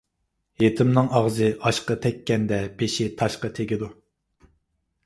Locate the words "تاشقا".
3.23-3.53